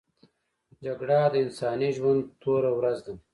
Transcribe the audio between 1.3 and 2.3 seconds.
د انساني ژوند